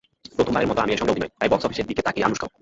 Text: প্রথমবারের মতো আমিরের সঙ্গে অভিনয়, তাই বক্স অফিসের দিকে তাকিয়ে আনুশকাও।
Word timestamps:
প্রথমবারের 0.37 0.69
মতো 0.69 0.79
আমিরের 0.83 0.99
সঙ্গে 0.99 1.13
অভিনয়, 1.13 1.33
তাই 1.39 1.49
বক্স 1.51 1.65
অফিসের 1.67 1.87
দিকে 1.89 2.05
তাকিয়ে 2.07 2.27
আনুশকাও। 2.27 2.51